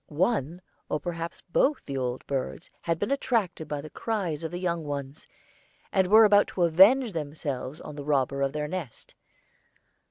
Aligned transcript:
One, 0.07 0.63
or 0.89 0.99
perhaps 0.99 1.41
both 1.43 1.85
the 1.85 1.95
old 1.95 2.25
birds 2.25 2.71
had 2.81 2.97
been 2.97 3.11
attracted 3.11 3.67
by 3.67 3.81
the 3.81 3.89
cries 3.91 4.43
of 4.43 4.49
the 4.49 4.57
young 4.57 4.83
ones, 4.83 5.27
and 5.91 6.07
were 6.07 6.25
about 6.25 6.47
to 6.47 6.63
avenge 6.63 7.13
themselves 7.13 7.79
on 7.79 7.95
the 7.95 8.03
robber 8.03 8.41
of 8.41 8.51
their 8.51 8.67
nest. 8.67 9.13